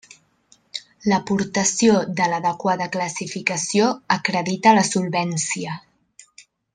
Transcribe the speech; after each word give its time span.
L'aportació 1.11 1.99
de 2.21 2.29
l'adequada 2.33 2.87
classificació 2.97 3.91
acredita 4.19 4.73
la 4.81 4.87
solvència. 4.93 5.77